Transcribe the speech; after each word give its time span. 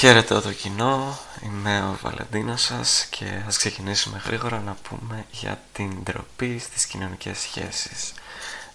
Χαίρετε 0.00 0.40
το 0.40 0.52
κοινό, 0.52 1.18
είμαι 1.42 1.80
ο 1.80 1.98
Βαλεντίνος 2.02 2.62
σας 2.62 3.06
και 3.10 3.42
ας 3.46 3.56
ξεκινήσουμε 3.56 4.22
γρήγορα 4.24 4.60
να 4.60 4.76
πούμε 4.88 5.26
για 5.30 5.60
την 5.72 6.02
ντροπή 6.02 6.58
στις 6.58 6.86
κοινωνικές 6.86 7.38
σχέσεις. 7.38 8.12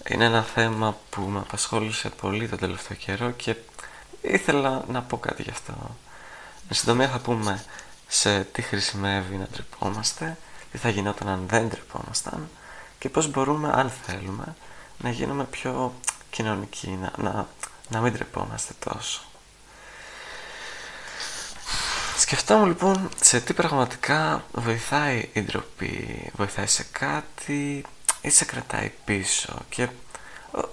Είναι 0.10 0.26
ένα 0.26 0.44
θέμα 0.44 0.98
που 1.10 1.22
με 1.22 1.40
απασχόλησε 1.40 2.10
πολύ 2.10 2.50
τον 2.50 2.58
τελευταίο 2.58 2.98
καιρό 2.98 3.32
και 3.32 3.56
ήθελα 4.22 4.86
να 4.88 5.02
πω 5.02 5.18
κάτι 5.18 5.44
γι' 5.44 5.50
αυτό. 5.50 5.98
Εν 6.70 6.76
συντομία 6.76 7.10
θα 7.10 7.20
πούμε 7.20 7.64
σε 8.08 8.44
τι 8.44 8.62
χρησιμεύει 8.62 9.36
να 9.36 9.48
ντρεπόμαστε, 9.52 10.38
τι 10.72 10.78
θα 10.78 10.90
γινόταν 10.90 11.28
αν 11.28 11.46
δεν 11.48 11.68
ντρεπόμασταν 11.68 12.50
και 13.00 13.10
πώς 13.10 13.28
μπορούμε, 13.32 13.72
αν 13.74 13.92
θέλουμε, 14.06 14.56
να 14.98 15.10
γίνουμε 15.10 15.44
πιο 15.44 15.94
κοινωνικοί, 16.30 17.00
να, 17.02 17.12
να, 17.18 17.48
να 17.90 18.02
μην 18.02 18.14
ντρεπόμαστε 18.14 18.74
τόσο. 18.80 19.22
Σκεφτόμουν 22.18 22.68
λοιπόν 22.68 23.10
σε 23.22 23.40
τι 23.40 23.54
πραγματικά 23.54 24.44
βοηθάει 24.52 25.30
η 25.34 25.42
ντροπή, 25.42 26.32
βοηθάει 26.36 26.68
σε 26.68 26.86
κάτι 26.92 27.86
ή 28.22 28.30
σε 28.30 28.46
κρατάει 28.46 28.92
πίσω 29.06 29.56
και 29.70 29.88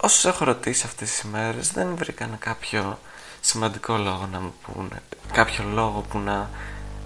όσους 0.01 0.25
έχω 0.25 0.45
ρωτήσει 0.45 0.87
αυτές 0.87 1.11
τις 1.11 1.21
ημέρες 1.21 1.73
δεν 1.73 1.97
βρήκαν 1.97 2.39
κάποιο 2.39 2.99
σημαντικό 3.45 3.97
λόγο 3.97 4.29
να 4.33 4.41
μου 4.41 4.55
πούνε, 4.63 5.03
κάποιο 5.33 5.65
λόγο 5.65 6.01
που 6.01 6.19
να 6.19 6.51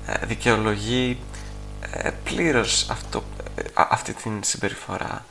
ε, 0.06 0.26
δικαιολογεί 0.26 1.18
ε, 1.80 2.10
πλήρως 2.24 2.90
αυτό, 2.90 3.24
ε, 3.54 3.62
αυτή 3.74 4.12
την 4.14 4.42
συμπεριφορά. 4.42 5.24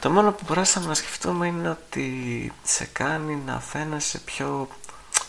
Το 0.00 0.10
μόνο 0.10 0.32
που 0.32 0.44
μπορέσαμε 0.46 0.86
να 0.86 0.94
σκεφτούμε 0.94 1.46
είναι 1.46 1.68
ότι 1.68 2.52
σε 2.62 2.84
κάνει 2.92 3.42
να 3.46 3.60
φαίνεσαι 3.60 4.18
πιο, 4.18 4.68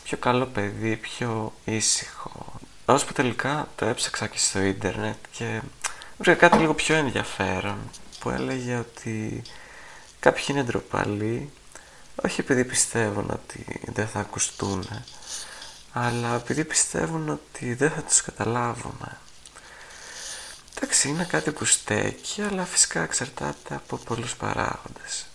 πιο 0.03 0.17
καλό 0.17 0.45
παιδί, 0.45 0.95
πιο 0.95 1.53
ήσυχο, 1.65 2.53
που 2.85 3.13
τελικά 3.13 3.67
το 3.75 3.85
έψαξα 3.85 4.27
και 4.27 4.37
στο 4.37 4.61
ίντερνετ 4.61 5.15
και 5.31 5.61
βρήκα 6.17 6.47
κάτι 6.47 6.57
λίγο 6.57 6.73
πιο 6.73 6.95
ενδιαφέρον 6.95 7.77
που 8.19 8.29
έλεγε 8.29 8.75
ότι 8.75 9.41
κάποιοι 10.19 10.43
είναι 10.47 10.63
ντροπαλοί 10.63 11.49
όχι 12.23 12.41
επειδή 12.41 12.65
πιστεύουν 12.65 13.29
ότι 13.29 13.81
δεν 13.93 14.07
θα 14.07 14.19
ακουστούν 14.19 14.87
αλλά 15.99 16.35
επειδή 16.35 16.65
πιστεύουν 16.65 17.29
ότι 17.29 17.73
δεν 17.73 17.91
θα 17.91 18.01
τους 18.01 18.21
καταλάβουμε. 18.21 19.17
Εντάξει, 20.75 21.09
είναι 21.09 21.23
κάτι 21.23 21.51
που 21.51 21.65
στέκει, 21.65 22.41
αλλά 22.41 22.65
φυσικά 22.65 23.01
εξαρτάται 23.01 23.75
από 23.75 23.97
πολλούς 23.97 24.35
παράγοντες. 24.35 25.25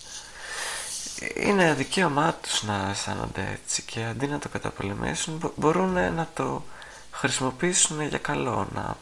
Είναι 1.35 1.73
δικαίωμά 1.73 2.33
τους 2.33 2.63
να 2.63 2.89
αισθάνονται 2.89 3.59
έτσι 3.63 3.81
και 3.81 4.03
αντί 4.03 4.27
να 4.27 4.39
το 4.39 4.49
καταπολεμήσουν 4.49 5.53
μπορούν 5.55 6.13
να 6.13 6.29
το 6.33 6.63
χρησιμοποιήσουν 7.11 8.01
για 8.01 8.17
καλό, 8.17 8.67
να, 8.73 8.97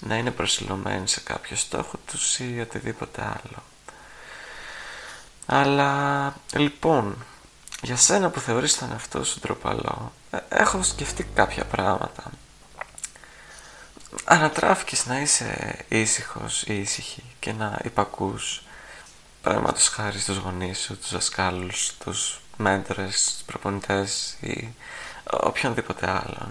να 0.00 0.16
είναι 0.16 0.30
προσιλωμένοι 0.30 1.08
σε 1.08 1.20
κάποιο 1.20 1.56
στόχο 1.56 1.98
τους 2.06 2.38
ή 2.38 2.60
οτιδήποτε 2.60 3.22
άλλο. 3.22 3.62
Αλλά 5.46 6.34
λοιπόν, 6.54 7.24
για 7.82 7.96
σένα 7.96 8.30
που 8.30 8.40
θεωρείς 8.40 8.78
τον 8.78 8.92
εαυτό 8.92 9.24
σου 9.24 9.40
ντροπαλό, 9.40 10.12
ε, 10.30 10.38
έχω 10.48 10.82
σκεφτεί 10.82 11.24
κάποια 11.24 11.64
πράγματα. 11.64 12.30
Ανατράφηκες 14.24 15.06
να 15.06 15.20
είσαι 15.20 15.78
ήσυχος 15.88 16.62
ή 16.62 16.80
ήσυχη 16.80 17.22
και 17.40 17.52
να 17.52 17.78
υπακούς 17.84 18.62
πράγματος 19.42 19.88
χάρη 19.88 20.18
στους 20.18 20.36
γονείς 20.36 20.78
σου, 20.78 20.98
τους 20.98 21.12
δασκάλους, 21.12 21.96
τους 22.04 22.40
μέντορες, 22.56 23.24
τους 23.24 23.42
προπονητές 23.46 24.36
ή 24.40 24.74
οποιονδήποτε 25.30 26.10
άλλον 26.10 26.50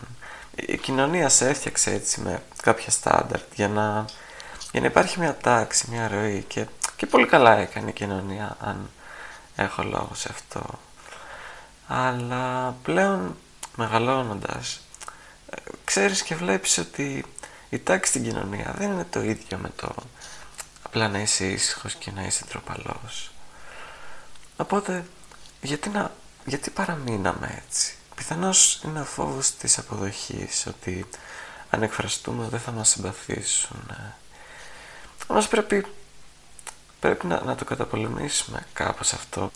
η 0.68 0.78
κοινωνία 0.78 1.30
σε 1.30 1.50
έφτιαξε 1.50 1.92
έτσι 1.92 2.22
με 2.22 2.42
κάποια 2.62 2.92
στάνταρτ 2.92 3.54
για 3.56 3.68
να, 3.68 4.06
για 4.72 4.82
να 4.82 4.88
υπάρχει 4.88 5.20
μια 5.20 5.38
τάξη, 5.38 5.88
μια 5.90 6.08
ροή 6.08 6.44
και, 6.48 6.66
και 7.00 7.06
πολύ 7.06 7.26
καλά 7.26 7.58
έκανε 7.58 7.90
η 7.90 7.94
κοινωνία 7.94 8.58
αν 8.60 8.90
έχω 9.56 9.84
λόγο 9.84 10.12
σε 10.14 10.30
αυτό. 10.32 10.80
Αλλά 11.88 12.76
πλέον 12.84 13.38
μεγαλώνοντας 13.76 14.82
ξέρεις 15.84 16.22
και 16.22 16.36
βλέπεις 16.36 16.78
ότι 16.78 17.26
η 17.70 17.80
τάξη 17.80 18.10
στην 18.10 18.24
κοινωνία 18.24 18.74
δεν 18.78 18.92
είναι 18.92 19.06
το 19.10 19.22
ίδιο 19.22 19.58
με 19.58 19.72
το 19.76 19.96
απλά 20.84 21.08
να 21.08 21.20
είσαι 21.20 21.46
ήσυχος 21.46 21.96
και 21.96 22.12
να 22.12 22.24
είσαι 22.24 22.46
τροπαλός. 22.46 23.32
Οπότε 24.58 25.06
γιατί, 25.62 25.90
να, 25.90 26.12
γιατί 26.46 26.70
παραμείναμε 26.70 27.64
έτσι; 27.68 27.96
Πιθανώς 28.16 28.82
είναι 28.84 29.02
ο 29.02 29.06
φόβος 29.06 29.52
της 29.52 29.78
αποδοχής, 29.78 30.66
ότι 30.68 31.10
αν 31.70 31.84
εκφραστούμε 31.84 32.48
δεν 32.50 32.60
θα 32.60 32.72
μας 32.72 32.90
συμπαθήσουν. 32.90 33.92
Όμως 35.28 35.48
πρέπει, 35.48 35.86
πρέπει 37.00 37.28
να, 37.28 37.42
να 37.44 37.56
το 37.56 37.66
καταπολεμήσουμε 37.66 38.66
κάπως 38.74 39.14
αυτό. 39.14 39.52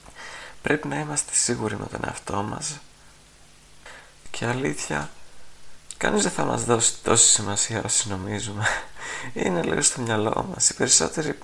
Πρέπει 0.62 0.88
να 0.88 1.00
είμαστε 1.00 1.34
σίγουροι 1.34 1.78
με 1.78 1.86
τον 1.86 2.00
εαυτό 2.06 2.44
μας 2.44 2.78
και 4.32 4.46
αλήθεια 4.46 5.10
κανείς 5.98 6.24
δεν 6.24 6.32
θα 6.32 6.44
μας 6.44 6.64
δώσει 6.64 6.94
τόση 7.04 7.30
σημασία 7.30 7.82
όσο 7.86 8.10
νομίζουμε. 8.10 8.66
Είναι 9.34 9.62
λίγο 9.64 9.82
στο 9.82 10.02
μυαλό 10.02 10.48
μας. 10.54 10.70
Οι 10.70 10.74
περισσότεροι 10.74 11.38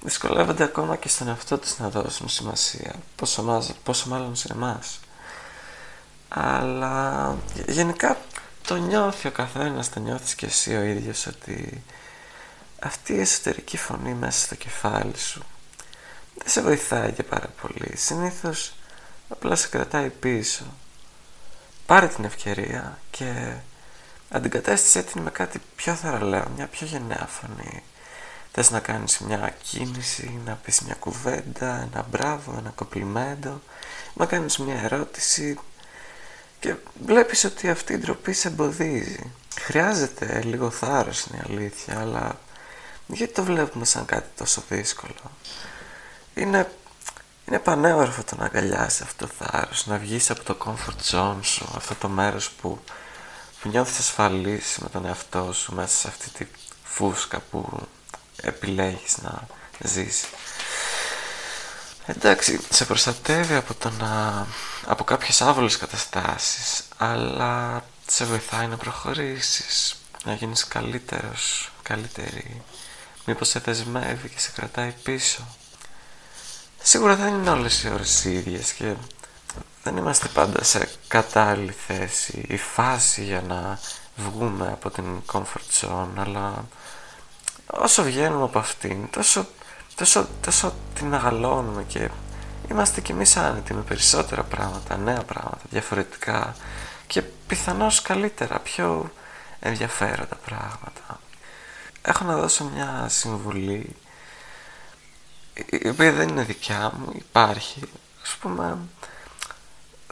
δυσκολεύονται 0.00 0.64
ακόμα 0.64 0.96
και 0.96 1.08
στον 1.08 1.28
εαυτό 1.28 1.58
τους 1.58 1.78
να 1.78 1.90
δώσουν 1.90 2.28
σημασία. 2.28 2.94
Πόσο, 3.16 3.74
πόσο 3.82 4.08
μάλλον 4.08 4.36
σε 4.36 4.48
εμάς 4.52 5.00
αλλά 6.28 7.36
γενικά 7.66 8.16
το 8.66 8.74
νιώθει 8.76 9.28
ο 9.28 9.30
καθένας, 9.30 9.90
το 9.90 10.00
νιώθεις 10.00 10.34
και 10.34 10.46
εσύ 10.46 10.76
ο 10.76 10.82
ίδιος 10.82 11.26
ότι 11.26 11.82
αυτή 12.86 13.12
η 13.12 13.20
εσωτερική 13.20 13.76
φωνή 13.76 14.14
μέσα 14.14 14.46
στο 14.46 14.54
κεφάλι 14.54 15.18
σου 15.18 15.44
δεν 16.36 16.48
σε 16.48 16.60
βοηθάει 16.60 17.12
και 17.12 17.22
πάρα 17.22 17.48
πολύ. 17.62 17.96
Συνήθως 17.96 18.74
απλά 19.28 19.56
σε 19.56 19.68
κρατάει 19.68 20.08
πίσω. 20.08 20.64
Πάρε 21.86 22.06
την 22.08 22.24
ευκαιρία 22.24 22.98
και 23.10 23.52
αντικατέστησε 24.30 25.02
την 25.02 25.22
με 25.22 25.30
κάτι 25.30 25.60
πιο 25.76 25.94
θαραλέο, 25.94 26.48
μια 26.56 26.66
πιο 26.66 26.86
γενναία 26.86 27.28
φωνή. 27.30 27.82
Θες 28.52 28.70
να 28.70 28.80
κάνεις 28.80 29.18
μια 29.18 29.54
κίνηση, 29.62 30.40
να 30.44 30.52
πεις 30.54 30.80
μια 30.80 30.94
κουβέντα, 30.94 31.88
ένα 31.92 32.06
μπράβο, 32.10 32.54
ένα 32.58 32.70
κοπλιμέντο, 32.70 33.60
να 34.14 34.26
κάνεις 34.26 34.58
μια 34.58 34.80
ερώτηση, 34.82 35.58
και 36.60 36.74
βλέπεις 37.04 37.44
ότι 37.44 37.68
αυτή 37.68 37.92
η 37.92 37.98
ντροπή 37.98 38.32
σε 38.32 38.48
εμποδίζει. 38.48 39.32
Χρειάζεται 39.60 40.42
λίγο 40.44 40.70
θάρρος 40.70 41.24
είναι 41.24 41.38
η 41.38 41.42
αλήθεια, 41.48 42.00
αλλά 42.00 42.38
γιατί 43.06 43.32
το 43.32 43.44
βλέπουμε 43.44 43.84
σαν 43.84 44.04
κάτι 44.04 44.28
τόσο 44.36 44.62
δύσκολο; 44.68 45.14
Είναι, 46.34 46.72
είναι 47.48 47.58
πανέορφο 47.58 48.22
το 48.22 48.36
να 48.36 48.44
αγκαλιάσει 48.44 49.02
αυτό 49.02 49.26
το 49.26 49.32
θάρρος, 49.38 49.86
να 49.86 49.98
βγεις 49.98 50.30
από 50.30 50.42
το 50.44 50.56
comfort 50.64 51.10
zone 51.14 51.38
σου, 51.40 51.68
αυτό 51.76 51.94
το 51.94 52.08
μέρος 52.08 52.50
που, 52.50 52.80
που 53.60 53.68
νιώθεις 53.68 53.98
ασφαλής 53.98 54.78
με 54.80 54.88
τον 54.88 55.06
εαυτό 55.06 55.52
σου 55.52 55.74
μέσα 55.74 55.96
σε 55.96 56.08
αυτή 56.08 56.30
τη 56.30 56.46
φούσκα 56.84 57.40
που 57.40 57.88
επιλέγεις 58.42 59.18
να 59.22 59.46
ζήσεις. 59.78 60.26
Εντάξει, 62.06 62.60
σε 62.70 62.84
προστατεύει 62.84 63.54
από, 63.54 63.74
το 63.74 63.90
να... 63.90 64.46
από 64.86 65.04
κάποιες 65.04 65.40
άβολες 65.42 65.76
καταστάσεις, 65.76 66.82
αλλά 66.96 67.84
σε 68.06 68.24
βοηθάει 68.24 68.66
να 68.66 68.76
προχωρήσεις, 68.76 69.96
να 70.24 70.34
γίνεις 70.34 70.66
καλύτερος, 70.68 71.70
καλύτερη. 71.82 72.62
Μήπως 73.26 73.48
σε 73.48 73.58
δεσμεύει 73.58 74.28
και 74.28 74.38
σε 74.38 74.50
κρατάει 74.50 74.94
πίσω. 75.02 75.46
Σίγουρα 76.82 77.16
δεν 77.16 77.34
είναι 77.34 77.50
όλες 77.50 77.82
οι 77.82 77.88
ώρες 77.88 78.24
οι 78.24 78.32
ίδιες 78.32 78.72
και 78.72 78.94
δεν 79.82 79.96
είμαστε 79.96 80.28
πάντα 80.28 80.62
σε 80.64 80.88
κατάλληλη 81.08 81.74
θέση 81.86 82.44
ή 82.48 82.56
φάση 82.56 83.24
για 83.24 83.40
να 83.40 83.78
βγούμε 84.16 84.68
από 84.72 84.90
την 84.90 85.04
comfort 85.32 85.80
zone, 85.80 86.08
αλλά 86.16 86.64
όσο 87.66 88.02
βγαίνουμε 88.02 88.44
από 88.44 88.58
αυτήν, 88.58 89.10
τόσο 89.10 89.46
τόσο, 89.96 90.28
τόσο 90.40 90.74
την 90.94 91.14
αγαλώνουμε 91.14 91.82
και 91.82 92.10
είμαστε 92.70 93.00
κι 93.00 93.12
εμείς 93.12 93.36
άνετοι 93.36 93.74
με 93.74 93.80
περισσότερα 93.80 94.42
πράγματα, 94.42 94.96
νέα 94.96 95.22
πράγματα, 95.22 95.60
διαφορετικά 95.70 96.56
και 97.06 97.22
πιθανώς 97.22 98.02
καλύτερα, 98.02 98.58
πιο 98.58 99.10
ενδιαφέροντα 99.60 100.36
πράγματα. 100.44 101.20
Έχω 102.08 102.24
να 102.24 102.36
δώσω 102.36 102.64
μια 102.64 103.06
συμβουλή 103.08 103.96
η 105.68 105.88
οποία 105.88 106.12
δεν 106.12 106.28
είναι 106.28 106.42
δικιά 106.42 106.92
μου, 106.98 107.12
υπάρχει. 107.14 107.80
Ας 108.22 108.36
πούμε, 108.40 108.78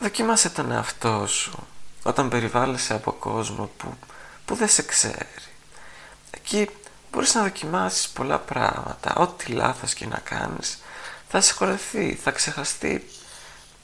δοκίμασε 0.00 0.50
τον 0.50 0.70
εαυτό 0.70 1.26
σου 1.26 1.66
όταν 2.02 2.28
περιβάλλεσαι 2.28 2.94
από 2.94 3.12
κόσμο 3.12 3.70
που 3.76 3.94
που 4.44 4.54
δεν 4.54 4.68
σε 4.68 4.82
ξέρει. 4.82 5.28
Εκεί 6.30 6.68
μπορείς 7.12 7.34
να 7.34 7.42
δοκιμάσεις 7.42 8.08
πολλά 8.08 8.38
πράγματα, 8.38 9.14
ό,τι 9.14 9.52
λάθος 9.52 9.94
και 9.94 10.06
να 10.06 10.18
κάνεις 10.18 10.78
θα 11.28 11.40
συγχωρεθεί, 11.40 12.14
θα 12.22 12.30
ξεχαστεί 12.30 13.06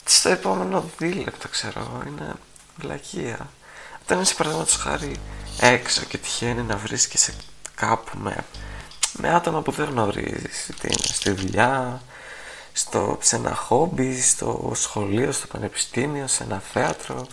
στο 0.04 0.28
επόμενο 0.28 0.90
δίλεπτο 0.98 1.48
ξέρω, 1.48 2.02
είναι 2.06 2.34
βλακεία. 2.76 3.50
Όταν 4.02 4.20
είσαι 4.20 4.34
παραδείγματος 4.34 4.76
χάρη 4.76 5.16
έξω 5.60 6.04
και 6.04 6.18
τυχαίνει 6.18 6.62
να 6.62 6.76
βρίσκεσαι 6.76 7.34
κάπου 7.80 8.18
με, 8.18 8.36
με 9.12 9.34
άτομα 9.34 9.62
που 9.62 9.70
δεν 9.70 9.88
γνωρίζεις, 9.88 10.68
είτε 10.68 10.86
είναι 10.86 11.12
στη 11.12 11.30
δουλειά, 11.30 12.02
στο, 12.72 13.18
σε 13.20 13.36
ένα 13.36 13.54
χόμπι, 13.54 14.20
στο 14.20 14.72
σχολείο, 14.74 15.32
στο 15.32 15.46
πανεπιστήμιο, 15.46 16.26
σε 16.26 16.42
ένα 16.42 16.62
θέατρο, 16.72 17.26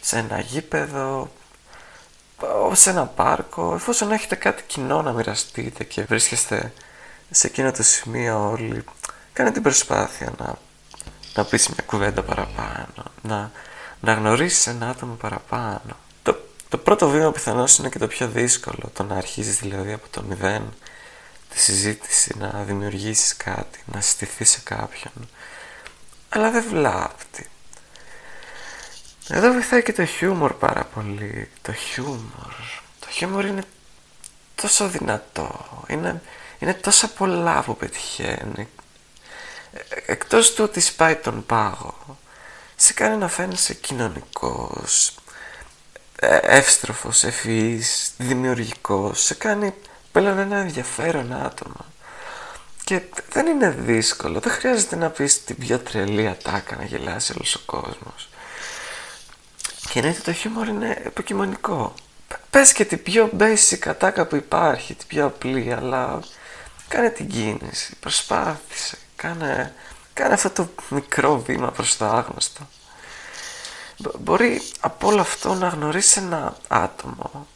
σε 0.00 0.18
ένα 0.18 0.40
γήπεδο, 0.40 1.30
σε 2.72 2.90
ένα 2.90 3.06
πάρκο, 3.06 3.74
εφόσον 3.74 4.12
έχετε 4.12 4.34
κάτι 4.34 4.62
κοινό 4.66 5.02
να 5.02 5.12
μοιραστείτε 5.12 5.84
και 5.84 6.02
βρίσκεστε 6.02 6.72
σε 7.30 7.46
εκείνο 7.46 7.72
το 7.72 7.82
σημείο 7.82 8.50
όλοι, 8.50 8.84
κάνε 9.32 9.50
την 9.50 9.62
προσπάθεια 9.62 10.32
να, 10.38 10.54
να 11.34 11.44
πεις 11.44 11.68
μια 11.68 11.84
κουβέντα 11.86 12.22
παραπάνω, 12.22 13.04
να, 13.22 13.50
να 14.00 14.12
γνωρίσεις 14.12 14.66
ένα 14.66 14.88
άτομο 14.88 15.14
παραπάνω. 15.14 15.96
Το, 16.68 16.76
το 16.76 16.78
πρώτο 16.78 17.08
βήμα 17.08 17.32
πιθανώς 17.32 17.78
είναι 17.78 17.88
και 17.88 17.98
το 17.98 18.06
πιο 18.06 18.28
δύσκολο, 18.28 18.90
το 18.92 19.02
να 19.02 19.16
αρχίσεις 19.16 19.58
δηλαδή 19.58 19.92
από 19.92 20.08
το 20.10 20.22
μηδέν 20.22 20.74
τη 21.48 21.58
συζήτηση, 21.60 22.34
να 22.38 22.62
δημιουργήσεις 22.62 23.36
κάτι, 23.36 23.78
να 23.92 24.00
συστηθεί 24.00 24.44
σε 24.44 24.60
κάποιον. 24.64 25.28
Αλλά 26.28 26.50
δεν 26.50 26.64
βλάπτει. 26.68 27.48
Εδώ 29.28 29.52
βοηθάει 29.52 29.82
και 29.82 29.92
το 29.92 30.04
χιούμορ 30.04 30.52
πάρα 30.52 30.84
πολύ. 30.84 31.50
Το 31.62 31.72
χιούμορ. 31.72 32.54
Το 33.00 33.06
χιούμορ 33.10 33.44
είναι 33.44 33.64
τόσο 34.54 34.88
δυνατό. 34.88 35.66
Είναι, 35.86 36.22
είναι 36.58 36.74
τόσα 36.74 37.08
πολλά 37.08 37.62
που 37.62 37.76
πετυχαίνει. 37.76 38.68
Ε, 39.72 39.78
εκτός 40.12 40.54
του 40.54 40.64
ότι 40.64 40.80
σπάει 40.80 41.16
τον 41.16 41.46
πάγο, 41.46 42.18
σε 42.76 42.92
κάνει 42.92 43.16
να 43.16 43.28
φαίνεσαι 43.28 43.74
κοινωνικός, 43.74 45.08
ε, 45.08 45.25
εύστροφος, 46.42 47.24
ευφυής, 47.24 48.10
δημιουργικός. 48.16 49.22
Σε 49.22 49.34
κάνει 49.34 49.74
πλέον 50.12 50.38
ένα 50.38 50.56
ενδιαφέρον 50.56 51.32
άτομο. 51.32 51.84
Και 52.84 53.00
δεν 53.32 53.46
είναι 53.46 53.70
δύσκολο. 53.70 54.40
Δεν 54.40 54.52
χρειάζεται 54.52 54.96
να 54.96 55.10
πεις 55.10 55.44
την 55.44 55.56
πιο 55.56 55.78
τρελή 55.78 56.28
ατάκα 56.28 56.76
να 56.76 56.84
γελάσει 56.84 57.32
όλος 57.36 57.54
ο 57.54 57.60
κόσμος. 57.66 58.28
Και 59.90 59.98
εννοείται 59.98 60.20
το 60.20 60.32
χιούμορ 60.32 60.68
είναι 60.68 61.02
επικοινωνικό. 61.04 61.94
Πες 62.50 62.72
και 62.72 62.84
την 62.84 63.02
πιο 63.02 63.30
basic 63.38 63.78
ατάκα 63.86 64.26
που 64.26 64.36
υπάρχει, 64.36 64.94
την 64.94 65.06
πιο 65.06 65.26
απλή, 65.26 65.72
αλλά 65.72 66.20
κάνε 66.88 67.10
την 67.10 67.28
κίνηση, 67.28 67.96
προσπάθησε, 68.00 68.98
κάνε, 69.16 69.74
κάνε 70.12 70.34
αυτό 70.34 70.50
το 70.50 70.68
μικρό 70.88 71.38
βήμα 71.38 71.70
προς 71.70 71.96
το 71.96 72.04
άγνωστο. 72.04 72.68
Μπορεί 74.18 74.62
από 74.80 75.08
όλο 75.08 75.20
αυτό 75.20 75.54
να 75.54 75.68
γνωρίσει 75.68 76.20
ένα 76.20 76.56
άτομο 76.68 77.46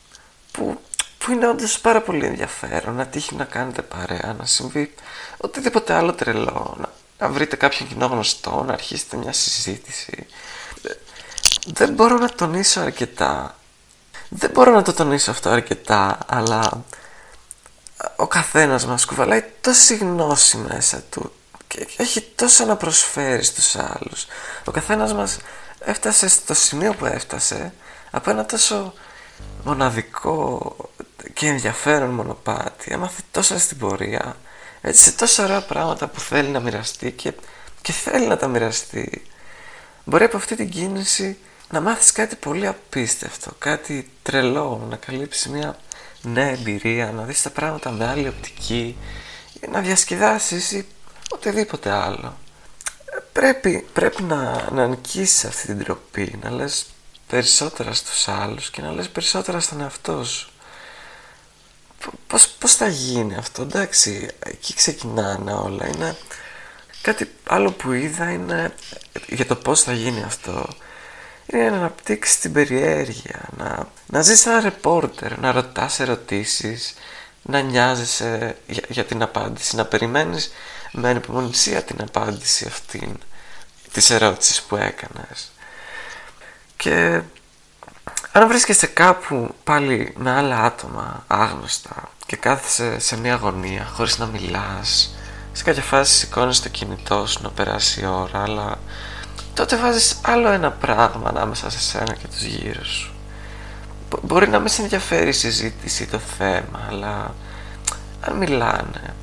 που, 0.52 0.80
που 1.18 1.32
είναι 1.32 1.48
όντως 1.48 1.80
πάρα 1.80 2.00
πολύ 2.00 2.26
ενδιαφέρον, 2.26 2.94
να 2.94 3.06
τύχει 3.06 3.34
να 3.34 3.44
κάνετε 3.44 3.82
παρέα, 3.82 4.34
να 4.38 4.46
συμβεί 4.46 4.94
οτιδήποτε 5.36 5.92
άλλο 5.94 6.12
τρελό, 6.12 6.76
να, 6.78 6.88
να 7.18 7.28
βρείτε 7.28 7.56
κάποιον 7.56 7.88
κοινό 7.88 8.06
γνωστό, 8.06 8.64
να 8.66 8.72
αρχίσετε 8.72 9.16
μια 9.16 9.32
συζήτηση, 9.32 10.26
δεν 11.66 11.92
μπορώ 11.92 12.18
να 12.18 12.28
τονίσω 12.28 12.80
αρκετά. 12.80 13.54
Δεν 14.28 14.50
μπορώ 14.50 14.72
να 14.72 14.82
το 14.82 14.92
τονίσω 14.92 15.30
αυτό 15.30 15.50
αρκετά, 15.50 16.18
αλλά 16.26 16.84
ο 18.16 18.26
καθένας 18.26 18.86
μας 18.86 19.04
κουβαλάει 19.04 19.44
τόση 19.60 19.96
γνώση 19.96 20.56
μέσα 20.56 21.02
του 21.10 21.32
και 21.70 21.88
έχει 21.96 22.20
τόσο 22.20 22.64
να 22.64 22.76
προσφέρει 22.76 23.44
στους 23.44 23.76
άλλους. 23.76 24.26
Ο 24.64 24.70
καθένας 24.70 25.12
μας 25.14 25.38
έφτασε 25.80 26.28
στο 26.28 26.54
σημείο 26.54 26.94
που 26.94 27.06
έφτασε 27.06 27.72
από 28.10 28.30
ένα 28.30 28.46
τόσο 28.46 28.92
μοναδικό 29.64 30.76
και 31.32 31.46
ενδιαφέρον 31.46 32.10
μονοπάτι. 32.10 32.92
Έμαθε 32.92 33.22
τόσα 33.30 33.58
στην 33.58 33.78
πορεία, 33.78 34.36
έτσι 34.80 35.02
σε 35.02 35.12
τόσα 35.12 35.44
ωραία 35.44 35.60
πράγματα 35.60 36.08
που 36.08 36.20
θέλει 36.20 36.48
να 36.48 36.60
μοιραστεί 36.60 37.12
και, 37.12 37.32
και 37.80 37.92
θέλει 37.92 38.26
να 38.26 38.36
τα 38.36 38.46
μοιραστεί. 38.46 39.22
Μπορεί 40.04 40.24
από 40.24 40.36
αυτή 40.36 40.56
την 40.56 40.70
κίνηση 40.70 41.38
να 41.70 41.80
μάθεις 41.80 42.12
κάτι 42.12 42.36
πολύ 42.36 42.66
απίστευτο, 42.66 43.50
κάτι 43.58 44.10
τρελό, 44.22 44.86
να 44.90 44.96
καλύψεις 44.96 45.48
μια 45.48 45.78
νέα 46.22 46.48
εμπειρία, 46.48 47.12
να 47.12 47.22
δεις 47.22 47.42
τα 47.42 47.50
πράγματα 47.50 47.90
με 47.90 48.06
άλλη 48.08 48.28
οπτική, 48.28 48.96
να 49.70 49.80
διασκεδάσεις 49.80 50.72
ή 50.72 50.86
οτιδήποτε 51.30 51.90
άλλο. 51.90 52.38
Πρέπει, 53.32 53.86
πρέπει 53.92 54.22
να, 54.22 54.70
να 54.70 54.86
νικήσεις 54.86 55.44
αυτή 55.44 55.66
την 55.66 55.84
τροπή, 55.84 56.38
να 56.42 56.50
λες 56.50 56.86
περισσότερα 57.28 57.92
στους 57.94 58.28
άλλους 58.28 58.70
και 58.70 58.82
να 58.82 58.92
λες 58.92 59.08
περισσότερα 59.08 59.60
στον 59.60 59.80
εαυτό 59.80 60.24
σου. 60.24 60.50
Πώς, 62.26 62.48
πώς 62.48 62.74
θα 62.74 62.88
γίνει 62.88 63.36
αυτό, 63.36 63.62
εντάξει, 63.62 64.28
εκεί 64.38 64.74
ξεκινάνε 64.74 65.52
όλα, 65.52 65.86
είναι 65.86 66.16
κάτι 67.02 67.30
άλλο 67.46 67.72
που 67.72 67.92
είδα 67.92 68.30
είναι 68.30 68.74
για 69.26 69.46
το 69.46 69.56
πώς 69.56 69.82
θα 69.82 69.92
γίνει 69.92 70.22
αυτό 70.22 70.68
είναι 71.52 71.70
να 71.70 71.76
αναπτύξεις 71.76 72.38
την 72.38 72.52
περιέργεια, 72.52 73.48
να, 73.56 73.88
να 74.06 74.22
ζεις 74.22 74.40
σαν 74.40 74.62
ρεπόρτερ, 74.62 75.38
να 75.38 75.52
ρωτάς 75.52 76.00
ερωτήσεις, 76.00 76.94
να 77.42 77.60
νοιάζεσαι 77.60 78.56
για, 78.66 78.82
για 78.88 79.04
την 79.04 79.22
απάντηση, 79.22 79.76
να 79.76 79.84
περιμένεις 79.84 80.52
με 80.92 81.08
ανυπομονησία 81.08 81.82
την 81.82 82.02
απάντηση 82.02 82.66
αυτήν 82.66 83.16
της 83.92 84.10
ερώτησης 84.10 84.62
που 84.62 84.76
έκανες. 84.76 85.52
Και 86.76 87.22
αν 88.32 88.48
βρίσκεσαι 88.48 88.86
κάπου 88.86 89.54
πάλι 89.64 90.14
με 90.16 90.30
άλλα 90.30 90.62
άτομα 90.62 91.24
άγνωστα 91.26 92.10
και 92.26 92.36
κάθεσαι 92.36 92.98
σε 92.98 93.18
μια 93.18 93.34
αγωνία 93.34 93.88
χωρίς 93.94 94.18
να 94.18 94.26
μιλάς, 94.26 95.14
σε 95.52 95.62
κάποια 95.62 95.82
φάση 95.82 96.14
σηκώνεις 96.14 96.62
το 96.62 96.68
κινητό 96.68 97.26
σου 97.26 97.42
να 97.42 97.50
περάσει 97.50 98.00
η 98.00 98.06
ώρα, 98.06 98.42
αλλά 98.42 98.78
τότε 99.54 99.76
βάζεις 99.76 100.18
άλλο 100.22 100.48
ένα 100.48 100.70
πράγμα 100.70 101.28
ανάμεσα 101.28 101.70
σε 101.70 101.80
σένα 101.80 102.14
και 102.14 102.26
τους 102.26 102.42
γύρω 102.42 102.84
σου. 102.84 103.14
Μπορεί 104.22 104.48
να 104.48 104.60
με 104.60 104.68
σε 104.68 104.82
ενδιαφέρει 104.82 105.28
η 105.28 105.32
συζήτηση, 105.32 106.06
το 106.06 106.18
θέμα, 106.18 106.86
αλλά 106.88 107.34
αν 108.20 108.36
μιλάνε, 108.36 109.14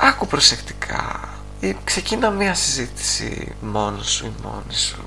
άκου 0.00 0.26
προσεκτικά 0.26 1.28
ή 1.60 1.76
ξεκίνα 1.84 2.30
μία 2.30 2.54
συζήτηση 2.54 3.54
μόνος 3.60 4.10
σου 4.10 4.26
ή 4.26 4.32
μόνη 4.42 4.74
σου. 4.74 5.04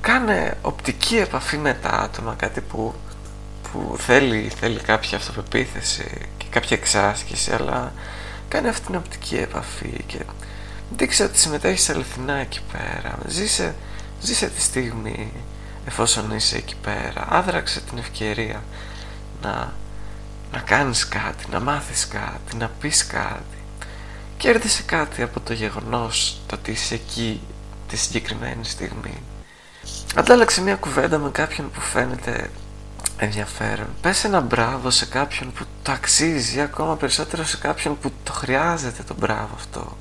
Κάνε 0.00 0.56
οπτική 0.62 1.16
επαφή 1.16 1.56
με 1.56 1.74
τα 1.74 1.90
άτομα, 1.90 2.34
κάτι 2.34 2.60
που, 2.60 2.94
που 3.62 3.96
θέλει, 3.98 4.52
θέλει 4.60 4.80
κάποια 4.80 5.18
αυτοπεποίθηση 5.18 6.10
και 6.36 6.46
κάποια 6.50 6.76
εξάσκηση, 6.76 7.52
αλλά 7.52 7.92
κάνε 8.48 8.68
αυτή 8.68 8.86
την 8.86 8.96
οπτική 8.96 9.36
επαφή 9.36 10.04
και 10.06 10.18
Δείξε 10.90 11.24
ότι 11.24 11.38
συμμετέχεις 11.38 11.90
αληθινά 11.90 12.34
εκεί 12.34 12.60
πέρα. 12.72 13.18
Ζήσε, 13.26 13.74
ζήσε 14.20 14.46
τη 14.48 14.60
στιγμή 14.60 15.32
εφόσον 15.86 16.30
είσαι 16.30 16.56
εκεί 16.56 16.76
πέρα. 16.82 17.26
Άδραξε 17.28 17.80
την 17.80 17.98
ευκαιρία 17.98 18.62
να, 19.42 19.72
να 20.56 20.62
κάνεις 20.62 21.08
κάτι, 21.08 21.44
να 21.50 21.60
μάθεις 21.60 22.08
κάτι, 22.08 22.56
να 22.56 22.70
πεις 22.80 23.06
κάτι. 23.06 23.58
Κέρδισε 24.36 24.82
κάτι 24.82 25.22
από 25.22 25.40
το 25.40 25.52
γεγονός 25.52 26.40
το 26.46 26.54
ότι 26.54 26.70
είσαι 26.70 26.94
εκεί 26.94 27.40
τη 27.88 27.96
συγκεκριμένη 27.96 28.64
στιγμή. 28.64 29.22
Αντάλλαξε 30.14 30.62
μια 30.62 30.74
κουβέντα 30.76 31.18
με 31.18 31.30
κάποιον 31.30 31.70
που 31.70 31.80
φαίνεται 31.80 32.50
ενδιαφέρον. 33.18 33.86
Πες 34.00 34.24
ένα 34.24 34.40
μπράβο 34.40 34.90
σε 34.90 35.06
κάποιον 35.06 35.52
που 35.52 35.64
το 35.82 35.92
αξίζει, 35.92 36.60
ακόμα 36.60 36.96
περισσότερο 36.96 37.44
σε 37.44 37.56
κάποιον 37.56 37.98
που 37.98 38.12
το 38.24 38.32
χρειάζεται 38.32 39.02
το 39.02 39.14
μπράβο 39.18 39.50
αυτό 39.54 39.96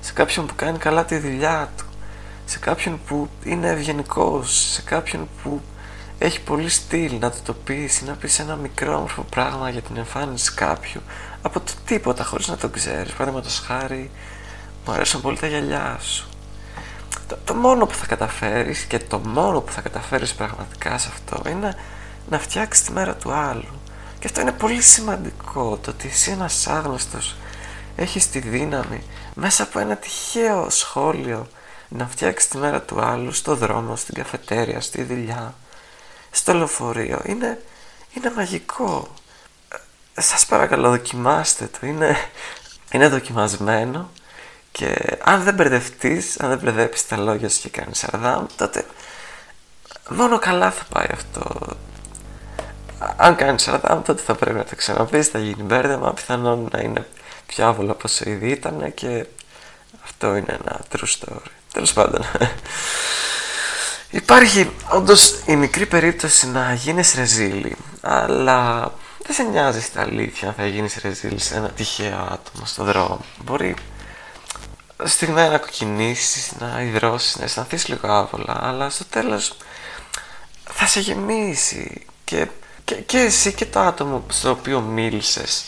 σε 0.00 0.12
κάποιον 0.12 0.46
που 0.46 0.54
κάνει 0.56 0.78
καλά 0.78 1.04
τη 1.04 1.18
δουλειά 1.18 1.70
του, 1.76 1.84
σε 2.44 2.58
κάποιον 2.58 3.00
που 3.06 3.28
είναι 3.44 3.68
ευγενικός, 3.68 4.70
σε 4.72 4.82
κάποιον 4.82 5.28
που 5.42 5.62
έχει 6.18 6.40
πολύ 6.40 6.68
στυλ 6.68 7.18
να 7.18 7.30
του 7.30 7.38
το 7.44 7.52
πεις 7.52 8.00
ή 8.00 8.04
να 8.04 8.12
πεις 8.12 8.38
ένα 8.38 8.56
μικρό 8.56 8.96
όμορφο 8.96 9.22
πράγμα 9.22 9.70
για 9.70 9.82
την 9.82 9.96
εμφάνιση 9.96 10.54
κάποιου 10.54 11.00
από 11.42 11.60
το 11.60 11.72
τίποτα 11.84 12.24
χωρίς 12.24 12.48
να 12.48 12.56
το 12.56 12.68
ξέρεις. 12.68 13.12
Παραδείγματος 13.12 13.58
χάρη, 13.58 14.10
μου 14.86 14.92
αρέσουν 14.92 15.20
πολύ 15.20 15.38
τα 15.38 15.46
γυαλιά 15.46 15.98
σου. 16.00 16.28
Το, 17.28 17.38
το 17.44 17.54
μόνο 17.54 17.86
που 17.86 17.94
θα 17.94 18.06
καταφέρεις 18.06 18.80
και 18.80 18.98
το 18.98 19.18
μόνο 19.18 19.60
που 19.60 19.72
θα 19.72 19.80
καταφέρεις 19.80 20.34
πραγματικά 20.34 20.98
σε 20.98 21.08
αυτό 21.12 21.50
είναι 21.50 21.76
να 22.28 22.38
φτιάξεις 22.38 22.84
τη 22.84 22.92
μέρα 22.92 23.14
του 23.14 23.32
άλλου. 23.32 23.80
Και 24.18 24.26
αυτό 24.26 24.40
είναι 24.40 24.52
πολύ 24.52 24.82
σημαντικό, 24.82 25.78
το 25.82 25.90
ότι 25.90 26.08
εσύ 26.08 26.30
ένας 26.30 26.66
άγνωστος 26.66 27.36
έχεις 27.96 28.30
τη 28.30 28.38
δύναμη 28.38 29.02
μέσα 29.34 29.62
από 29.62 29.78
ένα 29.78 29.96
τυχαίο 29.96 30.70
σχόλιο 30.70 31.48
να 31.88 32.06
φτιάξεις 32.06 32.50
τη 32.50 32.58
μέρα 32.58 32.82
του 32.82 33.00
άλλου 33.00 33.32
στο 33.32 33.54
δρόμο, 33.54 33.96
στην 33.96 34.14
καφετέρια, 34.14 34.80
στη 34.80 35.02
δουλειά 35.02 35.54
στο 36.34 36.52
λεωφορείο. 36.54 37.20
Είναι, 37.24 37.62
είναι 38.12 38.32
μαγικό. 38.36 39.08
Ε, 40.14 40.20
σας 40.20 40.46
παρακαλώ 40.46 40.90
δοκιμάστε 40.90 41.66
το. 41.66 41.86
Είναι, 41.86 42.16
είναι 42.90 43.08
δοκιμασμένο 43.08 44.10
και 44.72 45.18
αν 45.24 45.42
δεν 45.42 45.54
μπερδευτείς, 45.54 46.40
αν 46.40 46.48
δεν 46.48 46.58
μπερδέψεις 46.58 47.06
τα 47.06 47.16
λόγια 47.16 47.48
σου 47.48 47.60
και 47.60 47.68
κάνεις 47.68 47.98
σαρδάμ, 47.98 48.46
τότε 48.56 48.86
μόνο 50.08 50.38
καλά 50.38 50.70
θα 50.70 50.84
πάει 50.94 51.06
αυτό. 51.12 51.76
Αν 53.16 53.36
κάνεις 53.36 53.62
σαρδάμ, 53.62 54.02
τότε 54.02 54.22
θα 54.22 54.34
πρέπει 54.34 54.56
να 54.56 54.64
το 54.64 54.76
ξαναπείς, 54.76 55.28
θα 55.28 55.38
γίνει 55.38 55.62
μπέρδεμα. 55.62 56.12
Πιθανόν 56.12 56.68
να 56.72 56.80
είναι 56.80 57.06
πιο 57.46 57.66
άβολο 57.66 57.92
από 57.92 58.02
όσο 58.04 58.30
ήδη 58.30 58.48
ήταν 58.48 58.94
και 58.94 59.26
αυτό 60.04 60.36
είναι 60.36 60.58
ένα 60.64 60.80
true 60.92 61.06
story. 61.18 61.50
Τέλος 61.72 61.92
πάντων. 61.92 62.24
Υπάρχει 64.14 64.70
όντως 64.88 65.42
η 65.46 65.56
μικρή 65.56 65.86
περίπτωση 65.86 66.48
να 66.48 66.72
γίνεις 66.72 67.14
ρεζίλη, 67.14 67.76
αλλά 68.00 68.92
δεν 69.22 69.34
σε 69.34 69.42
νοιάζει 69.42 69.80
στα 69.80 70.00
αλήθεια 70.00 70.48
αν 70.48 70.54
θα 70.54 70.66
γίνεις 70.66 70.96
ρεζίλη 71.02 71.40
σε 71.40 71.54
ένα 71.54 71.68
τυχαίο 71.68 72.18
άτομο 72.18 72.64
στον 72.64 72.84
δρόμο. 72.84 73.24
Μπορεί 73.44 73.74
στιγμή 75.04 75.34
να 75.34 75.58
κοκκινήσεις, 75.58 76.52
να 76.58 76.80
υδρώσεις, 76.82 77.36
να 77.36 77.44
αισθανθείς 77.44 77.88
λίγο 77.88 78.08
άβολα, 78.08 78.58
αλλά 78.62 78.90
στο 78.90 79.04
τέλος 79.04 79.56
θα 80.64 80.86
σε 80.86 81.00
γεμίσει 81.00 82.06
και, 82.24 82.48
και, 82.84 82.94
και 82.94 83.18
εσύ 83.18 83.52
και 83.52 83.66
το 83.66 83.80
άτομο 83.80 84.24
στο 84.28 84.50
οποίο 84.50 84.80
μίλησες 84.80 85.64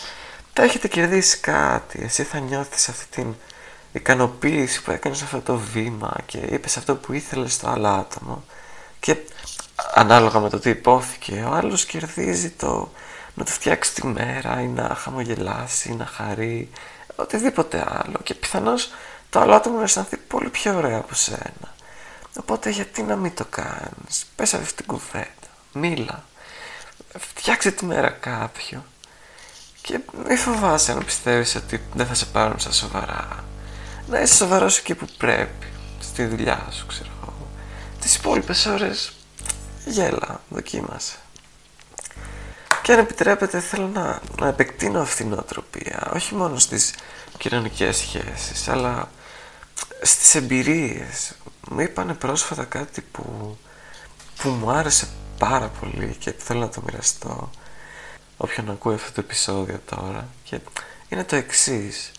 θα 0.53 0.63
έχετε 0.63 0.89
κερδίσει 0.89 1.39
κάτι, 1.39 2.03
εσύ 2.03 2.23
θα 2.23 2.39
νιώθεις 2.39 2.89
αυτή 2.89 3.05
την 3.11 3.35
ικανοποίηση 3.97 4.83
που 4.83 4.91
έκανες 4.91 5.23
αυτό 5.23 5.41
το 5.41 5.57
βήμα 5.57 6.17
και 6.27 6.39
είπες 6.39 6.77
αυτό 6.77 6.97
που 6.97 7.13
ήθελες 7.13 7.53
στο 7.53 7.69
άλλο 7.69 7.89
άτομο 7.89 8.45
και 9.01 9.17
ανάλογα 9.95 10.41
με 10.41 10.49
το 10.49 10.59
τι 10.59 10.71
υπόθηκε 10.71 11.45
ο 11.49 11.53
άλλος 11.53 11.85
κερδίζει 11.85 12.51
το 12.51 12.91
να 13.35 13.45
του 13.45 13.53
φτιάξει 13.53 13.95
τη 13.95 14.07
μέρα 14.07 14.61
ή 14.61 14.67
να 14.67 14.95
χαμογελάσει 14.95 15.91
ή 15.91 15.95
να 15.95 16.07
χαρεί 16.07 16.71
οτιδήποτε 17.17 17.85
άλλο 17.89 18.19
και 18.23 18.35
πιθανώς 18.35 18.91
το 19.31 19.41
άλλο 19.41 19.55
άτομο 19.55 19.77
να 19.77 19.83
αισθανθεί 19.83 20.17
πολύ 20.17 20.49
πιο 20.49 20.77
ωραία 20.77 20.99
από 20.99 21.15
σένα. 21.15 21.75
Οπότε 22.41 22.71
γιατί 22.71 23.03
να 23.03 23.17
μην 23.17 23.35
το 23.35 23.45
κάνεις; 23.45 24.27
Πες 24.37 24.55
αυτή 24.55 24.75
την 24.75 24.87
κουβέντα. 24.87 25.49
Μίλα. 25.73 26.25
Φτιάξε 27.19 27.71
τη 27.71 27.85
μέρα 27.85 28.09
κάποιου. 28.11 28.85
Και 29.83 30.01
μην 30.27 30.37
φοβάσαι 30.37 30.93
αν 30.93 31.05
πιστεύεις 31.05 31.55
ότι 31.55 31.83
δεν 31.95 32.07
θα 32.07 32.15
σε 32.15 32.27
πάρουν 32.27 32.59
στα 32.59 32.73
σοβαρά. 32.73 33.45
Να 34.07 34.21
είσαι 34.21 34.35
σοβαρός 34.35 34.79
εκεί 34.79 34.95
που 34.95 35.07
πρέπει. 35.19 35.67
Στη 36.01 36.25
δουλειά 36.25 36.69
σου, 36.71 36.87
ξέρω 36.87 37.11
εγώ. 37.23 37.49
Τις 38.01 38.17
υπόλοιπες 38.17 38.67
ώρες 38.67 39.13
γέλα, 39.85 40.41
δοκίμασε. 40.49 41.17
Και 42.83 42.93
αν 42.93 42.99
επιτρέπετε 42.99 43.61
θέλω 43.61 43.89
να, 43.89 44.21
να 44.41 44.49
επεκτείνω 44.49 45.01
αυτήν 45.01 45.27
την 45.27 45.35
νοοτροπία. 45.35 46.11
Όχι 46.15 46.35
μόνο 46.35 46.59
στις 46.59 46.95
κοινωνικές 47.39 47.97
σχέσεις, 47.97 48.69
αλλά 48.69 49.11
στις 50.03 50.35
εμπειρίες. 50.35 51.33
Μου 51.71 51.81
είπανε 51.81 52.15
πρόσφατα 52.15 52.65
κάτι 52.65 53.01
που, 53.01 53.57
που 54.37 54.49
μου 54.49 54.71
άρεσε 54.71 55.09
πάρα 55.39 55.69
πολύ 55.81 56.17
και 56.19 56.35
θέλω 56.39 56.61
να 56.61 56.69
το 56.69 56.83
μοιραστώ 56.85 57.51
όποιον 58.37 58.71
ακούει 58.71 58.95
αυτό 58.95 59.13
το 59.13 59.21
επεισόδιο 59.21 59.81
τώρα 59.91 60.29
και 60.45 60.61
είναι 61.09 61.25
το 61.25 61.37
εξής 61.37 62.11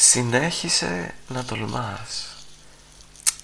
συνέχισε 0.00 1.14
να 1.28 1.44
τολμάς. 1.44 2.36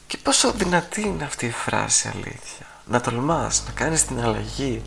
Και 0.06 0.16
πόσο 0.16 0.52
δυνατή 0.52 1.00
είναι 1.00 1.24
αυτή 1.24 1.46
η 1.46 1.50
φράση 1.50 2.08
αλήθεια. 2.08 2.66
Να 2.86 3.00
τολμάς, 3.00 3.62
να 3.66 3.72
κάνεις 3.72 4.04
την 4.04 4.20
αλλαγή 4.20 4.82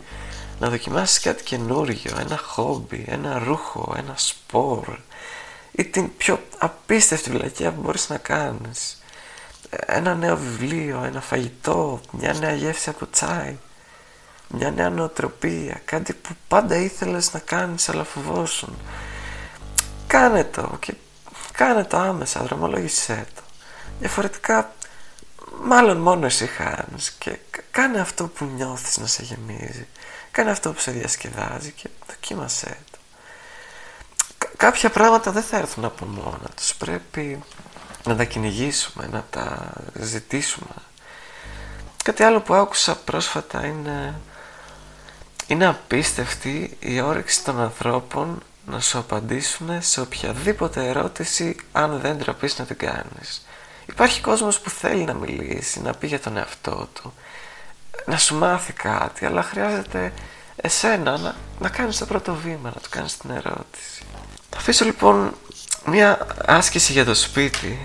να 0.58 0.68
δοκιμάσεις 0.68 1.20
κάτι 1.20 1.42
καινούριο 1.42 2.16
ένα 2.18 2.36
χόμπι, 2.36 3.04
ένα 3.08 3.38
ρούχο, 3.38 3.94
ένα 3.96 4.14
σπορ 4.16 4.98
ή 5.72 5.84
την 5.84 6.16
πιο 6.16 6.42
απίστευτη 6.58 7.30
βλακία 7.30 7.72
που 7.72 7.80
μπορείς 7.80 8.08
να 8.08 8.16
κάνεις. 8.16 9.02
Ένα 9.70 10.14
νέο 10.14 10.36
βιβλίο, 10.36 11.02
ένα 11.04 11.20
φαγητό, 11.20 12.00
μια 12.10 12.32
νέα 12.32 12.54
γεύση 12.54 12.90
από 12.90 13.06
τσάι 13.06 13.56
μια 14.52 14.70
νέα 14.70 14.90
νοοτροπία, 14.90 15.80
κάτι 15.84 16.12
που 16.12 16.30
πάντα 16.48 16.76
ήθελες 16.76 17.32
να 17.32 17.38
κάνεις 17.38 17.88
αλλά 17.88 18.04
φοβόσουν. 18.04 18.78
Κάνε 20.06 20.44
το 20.44 20.76
και 20.80 20.94
κάνε 21.60 21.84
το 21.84 21.96
άμεσα, 21.96 22.42
δρομολόγησέ 22.42 23.26
το 23.34 23.42
διαφορετικά 23.98 24.72
μάλλον 25.62 25.96
μόνο 25.96 26.26
εσύ 26.26 26.46
χάνεις 26.46 27.10
και 27.10 27.38
κάνε 27.70 28.00
αυτό 28.00 28.26
που 28.26 28.44
νιώθεις 28.44 28.98
να 28.98 29.06
σε 29.06 29.22
γεμίζει 29.22 29.86
κάνε 30.30 30.50
αυτό 30.50 30.72
που 30.72 30.80
σε 30.80 30.90
διασκεδάζει 30.90 31.70
και 31.70 31.88
δοκίμασέ 32.06 32.76
το 32.90 32.98
κάποια 34.56 34.90
πράγματα 34.90 35.30
δεν 35.30 35.42
θα 35.42 35.56
έρθουν 35.56 35.84
από 35.84 36.04
μόνα 36.04 36.48
τους. 36.56 36.74
Πρέπει 36.74 37.42
να 38.04 38.16
τα 38.16 38.24
κυνηγήσουμε, 38.24 39.08
να 39.12 39.24
τα 39.30 39.72
ζητήσουμε. 39.94 40.74
Κάτι 42.04 42.22
άλλο 42.22 42.40
που 42.40 42.54
άκουσα 42.54 42.96
πρόσφατα 42.96 43.66
είναι 43.66 44.20
είναι 45.46 45.66
απίστευτη 45.66 46.76
η 46.80 47.00
όρεξη 47.00 47.44
των 47.44 47.60
ανθρώπων 47.60 48.42
να 48.70 48.80
σου 48.80 48.98
απαντήσουν 48.98 49.82
σε 49.82 50.00
οποιαδήποτε 50.00 50.88
ερώτηση 50.88 51.56
αν 51.72 52.00
δεν 52.00 52.18
τροπείς 52.18 52.58
να 52.58 52.64
την 52.64 52.76
κάνεις. 52.76 53.46
Υπάρχει 53.86 54.20
κόσμος 54.20 54.60
που 54.60 54.70
θέλει 54.70 55.04
να 55.04 55.14
μιλήσει, 55.14 55.80
να 55.82 55.92
πει 55.92 56.06
για 56.06 56.20
τον 56.20 56.36
εαυτό 56.36 56.88
του, 56.92 57.14
να 58.06 58.16
σου 58.16 58.34
μάθει 58.34 58.72
κάτι, 58.72 59.26
αλλά 59.26 59.42
χρειάζεται 59.42 60.12
εσένα 60.56 61.18
να, 61.18 61.34
να 61.58 61.68
κάνεις 61.68 61.98
το 61.98 62.06
πρώτο 62.06 62.34
βήμα, 62.34 62.72
να 62.74 62.80
του 62.80 62.88
κάνεις 62.90 63.16
την 63.16 63.30
ερώτηση. 63.30 64.02
Θα 64.50 64.56
αφήσω 64.56 64.84
λοιπόν 64.84 65.34
μια 65.86 66.26
άσκηση 66.46 66.92
για 66.92 67.04
το 67.04 67.14
σπίτι. 67.14 67.78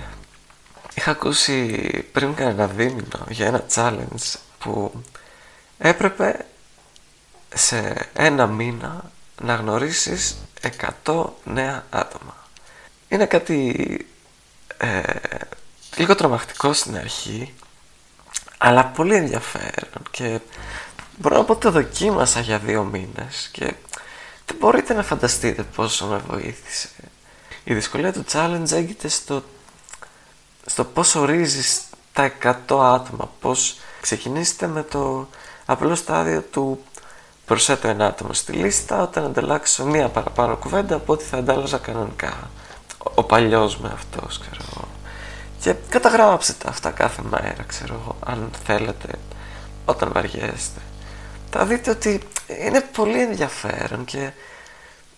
Είχα 0.94 1.12
ακούσει 1.12 1.68
πριν 2.12 2.34
κανένα 2.34 2.68
δίμηνο 2.68 3.26
για 3.30 3.46
ένα 3.46 3.66
challenge 3.76 4.36
που 4.60 5.04
έπρεπε 5.78 6.46
σε 7.54 8.10
ένα 8.14 8.48
μήνα 8.48 9.12
να 9.42 9.56
γνωρίσεις 9.56 10.36
100 11.04 11.26
νέα 11.44 11.86
άτομα. 11.90 12.36
Είναι 13.08 13.26
κάτι 13.26 14.08
ε, 14.78 15.02
λίγο 15.96 16.16
τρομακτικό 16.16 16.74
στην 16.74 16.98
αρχή, 16.98 17.54
αλλά 18.58 18.86
πολύ 18.86 19.16
ενδιαφέρον 19.16 20.02
και 20.12 20.40
μπορώ 21.18 21.38
να 21.38 21.44
πω 21.44 21.52
ότι 21.52 21.62
το 21.62 21.72
δοκίμασα 21.72 22.40
για 22.40 22.60
δύο 22.60 22.84
μήνες 22.84 23.50
και 23.52 23.74
δεν 24.46 24.58
μπορείτε 24.60 24.94
να 24.94 25.04
φανταστείτε 25.04 25.64
πόσο 25.64 26.06
με 26.06 26.18
βοήθησε. 26.18 26.90
Η 27.64 27.74
δυσκολία 27.74 28.14
του 28.14 28.26
challenge 28.32 28.72
έγκυται 28.72 29.08
στο, 29.08 29.44
στο 30.66 30.84
πώς 30.84 31.16
ορίζεις 31.16 31.82
τα 32.14 32.32
100 32.44 32.56
άτομα, 32.68 33.32
πώς 33.40 33.78
ξεκινήσετε 34.02 34.68
με 34.68 34.84
το 34.84 35.28
απλό 35.66 35.96
στάδιο 35.96 36.42
του 36.42 36.84
προσθέτω 37.46 37.88
ένα 37.88 38.06
άτομο 38.06 38.34
στη 38.34 38.52
λίστα 38.52 39.02
όταν 39.02 39.26
ανταλλάξω 39.26 39.86
μία 39.86 40.08
παραπάνω 40.10 40.56
κουβέντα 40.56 40.96
από 40.96 41.14
ό,τι 41.14 41.24
θα 41.24 41.38
αντάλλαζα 41.38 41.78
κανονικά. 41.78 42.50
Ο, 42.98 43.12
ο 43.16 43.24
παλιός 43.24 43.78
με 43.78 43.92
αυτός, 43.94 44.40
ξέρω 44.40 44.64
εγώ. 44.72 44.88
Και 45.62 45.76
καταγράψτε 45.90 46.54
τα 46.64 46.70
αυτά 46.70 46.90
κάθε 46.90 47.22
μέρα, 47.30 47.64
ξέρω 47.68 47.94
εγώ, 47.94 48.16
αν 48.26 48.50
θέλετε, 48.66 49.08
όταν 49.86 50.12
βαριέστε 50.14 50.82
θα 51.58 51.66
δείτε 51.66 51.90
ότι 51.90 52.22
είναι 52.66 52.82
πολύ 52.82 53.22
ενδιαφέρον 53.22 54.06
και, 54.06 54.32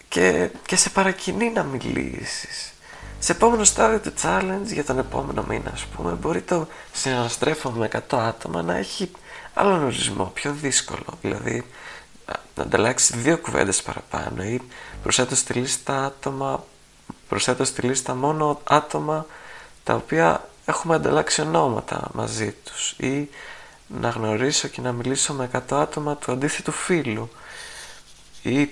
και, 0.07 0.49
και 0.65 0.75
σε 0.75 0.89
παρακινεί 0.89 1.49
να 1.49 1.63
μιλήσεις. 1.63 2.73
Σε 3.19 3.31
επόμενο 3.31 3.63
στάδιο 3.63 3.99
του 3.99 4.13
challenge 4.21 4.65
για 4.73 4.83
τον 4.83 4.99
επόμενο 4.99 5.43
μήνα, 5.47 5.71
ας 5.73 5.85
πούμε, 5.85 6.11
μπορεί 6.11 6.41
το 6.41 6.67
συναναστρέφω 6.91 7.69
με 7.69 7.89
100 8.09 8.17
άτομα 8.17 8.61
να 8.61 8.77
έχει 8.77 9.11
άλλον 9.53 9.83
ορισμό, 9.83 10.31
πιο 10.33 10.51
δύσκολο. 10.51 11.17
Δηλαδή, 11.21 11.65
να 12.55 12.63
ανταλλάξει 12.63 13.17
δύο 13.17 13.37
κουβέντες 13.37 13.81
παραπάνω 13.81 14.43
ή 14.43 14.61
προσθέτω 15.03 15.35
στη 15.35 15.53
λίστα 15.53 16.05
άτομα, 16.05 16.63
προσθέτω 17.27 17.63
στη 17.63 17.81
λίστα 17.81 18.15
μόνο 18.15 18.61
άτομα 18.63 19.25
τα 19.83 19.93
οποία 19.93 20.49
έχουμε 20.65 20.95
ανταλλάξει 20.95 21.41
ονόματα 21.41 22.09
μαζί 22.13 22.55
τους 22.63 22.91
ή 22.91 23.29
να 23.87 24.09
γνωρίσω 24.09 24.67
και 24.67 24.81
να 24.81 24.91
μιλήσω 24.91 25.33
με 25.33 25.49
100 25.53 25.59
άτομα 25.69 26.15
του 26.15 26.31
αντίθετου 26.31 26.71
φίλου 26.71 27.29
ή 28.41 28.69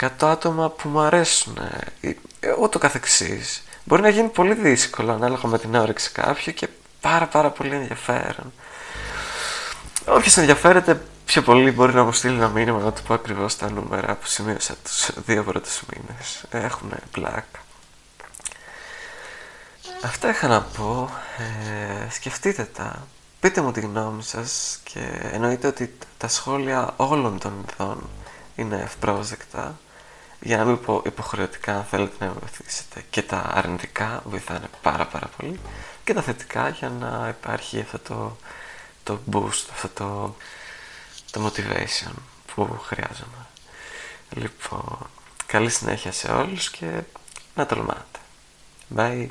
100 0.00 0.08
άτομα 0.20 0.70
που 0.70 0.88
μου 0.88 1.00
αρέσουν 1.00 1.58
ή 2.00 2.16
ούτω 2.60 2.78
καθεξής. 2.78 3.62
Μπορεί 3.84 4.02
να 4.02 4.08
γίνει 4.08 4.28
πολύ 4.28 4.54
δύσκολο 4.54 5.12
ανάλογα 5.12 5.48
με 5.48 5.58
την 5.58 5.74
όρεξη 5.74 6.12
κάποιου 6.12 6.52
και 6.52 6.68
πάρα 7.00 7.26
πάρα 7.26 7.50
πολύ 7.50 7.74
ενδιαφέρον. 7.74 8.52
Όποιος 10.06 10.36
ενδιαφέρεται 10.36 11.02
πιο 11.30 11.42
πολύ 11.42 11.70
μπορεί 11.70 11.94
να 11.94 12.04
μου 12.04 12.12
στείλει 12.12 12.36
ένα 12.36 12.48
μήνυμα 12.48 12.78
να 12.78 12.92
του 12.92 13.02
πω 13.02 13.14
ακριβώς 13.14 13.56
τα 13.56 13.70
νούμερα 13.70 14.14
που 14.14 14.26
σημείωσα 14.26 14.74
τους 14.84 15.10
δύο 15.26 15.44
πρώτους 15.44 15.82
μήνες. 15.92 16.44
Έχουν 16.50 16.92
πλάκα. 17.10 17.60
Αυτά 20.04 20.28
είχα 20.28 20.48
να 20.48 20.62
πω. 20.62 21.10
Ε, 21.38 22.10
σκεφτείτε 22.10 22.64
τα 22.64 23.06
πείτε 23.40 23.60
μου 23.60 23.72
τη 23.72 23.80
γνώμη 23.80 24.22
σας 24.22 24.78
και 24.82 25.00
εννοείται 25.32 25.66
ότι 25.66 25.96
τα 26.18 26.28
σχόλια 26.28 26.94
όλων 26.96 27.38
των 27.38 27.64
ειδών 27.72 28.08
είναι 28.56 28.76
ευπρόσδεκτα 28.76 29.78
για 30.40 30.56
να 30.56 30.64
μην 30.64 30.80
πω 30.80 31.02
υποχρεωτικά 31.06 31.76
αν 31.76 31.84
θέλετε 31.84 32.24
να 32.24 32.32
βοηθήσετε 32.40 33.04
και 33.10 33.22
τα 33.22 33.50
αρνητικά 33.54 34.22
βοηθάνε 34.24 34.66
πάρα 34.82 35.06
πάρα 35.06 35.30
πολύ 35.36 35.60
και 36.04 36.14
τα 36.14 36.22
θετικά 36.22 36.68
για 36.68 36.88
να 36.88 37.28
υπάρχει 37.38 37.80
αυτό 37.80 37.98
το, 37.98 38.36
το 39.02 39.18
boost, 39.32 39.68
αυτό 39.72 39.88
το, 39.88 40.34
το 41.30 41.46
motivation 41.46 42.12
που 42.54 42.78
χρειάζομαι. 42.82 43.46
Λοιπόν, 44.30 44.98
καλή 45.46 45.70
συνέχεια 45.70 46.12
σε 46.12 46.28
όλους 46.32 46.70
και 46.70 47.02
να 47.54 47.66
τολμάτε. 47.66 48.18
Bye. 48.96 49.28